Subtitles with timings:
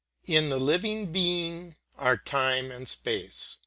[0.25, 3.57] In the living being are time and space.